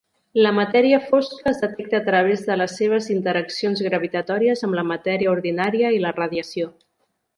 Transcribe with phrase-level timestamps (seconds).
[0.43, 5.35] La matèria fosca es detecta a través de les seves interaccions gravitatòries amb la matèria
[5.35, 6.73] ordinària i la radiació.